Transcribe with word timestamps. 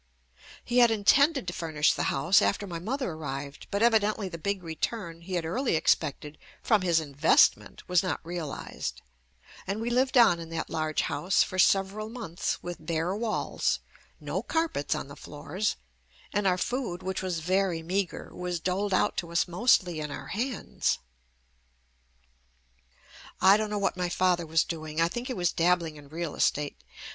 He 0.65 0.79
had 0.79 0.89
intended 0.89 1.45
to 1.45 1.53
furnish 1.53 1.93
the 1.93 2.05
house 2.09 2.41
after 2.41 2.65
my 2.65 2.79
mother 2.79 3.11
arrived, 3.11 3.67
but 3.69 3.83
evidently 3.83 4.27
the 4.27 4.39
big 4.39 4.63
return 4.63 5.21
he 5.21 5.35
had 5.35 5.45
early 5.45 5.75
expected 5.75 6.39
from 6.63 6.81
his 6.81 6.99
investment 6.99 7.87
was 7.87 8.01
not 8.01 8.19
realized, 8.25 9.03
and 9.67 9.79
we 9.79 9.91
lived 9.91 10.17
on 10.17 10.39
in 10.39 10.49
that 10.49 10.71
large 10.71 11.01
house 11.03 11.43
for 11.43 11.59
several 11.59 12.09
months 12.09 12.63
with 12.63 12.83
bare 12.83 13.15
walls, 13.15 13.77
no 14.19 14.41
carpets 14.41 14.95
on 14.95 15.07
the 15.07 15.15
floors, 15.15 15.75
and 16.33 16.47
our 16.47 16.57
food, 16.57 17.03
which 17.03 17.21
was 17.21 17.37
very 17.37 17.83
meagre, 17.83 18.31
was 18.33 18.59
doled 18.59 18.95
out 18.95 19.15
to 19.17 19.31
us 19.31 19.47
mostly 19.47 19.99
in 19.99 20.09
our 20.09 20.29
hands. 20.29 20.97
I 23.39 23.55
don't 23.55 23.69
know 23.69 23.77
what 23.77 23.95
my 23.97 24.09
father 24.09 24.47
was 24.47 24.63
doing— 24.63 24.99
I 24.99 25.09
think 25.09 25.27
he 25.27 25.35
was 25.35 25.51
dabbling 25.51 25.95
in 25.95 26.09
real 26.09 26.33
estate. 26.33 26.81